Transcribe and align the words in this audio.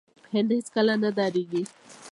هند 0.33 0.49
هیڅکله 0.57 0.93
نه 1.03 1.09
دریږي. 1.17 1.63